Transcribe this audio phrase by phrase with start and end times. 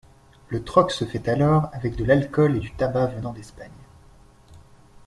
[0.49, 3.69] Le troc se fait alors avec de l’alcool et du tabac venant d’Espagne.